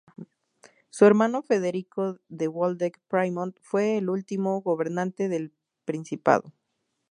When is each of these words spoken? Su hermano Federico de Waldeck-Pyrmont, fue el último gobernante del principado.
Su 0.89 1.05
hermano 1.05 1.43
Federico 1.43 2.17
de 2.27 2.47
Waldeck-Pyrmont, 2.47 3.55
fue 3.61 3.97
el 3.97 4.09
último 4.09 4.59
gobernante 4.61 5.29
del 5.29 5.53
principado. 5.85 6.53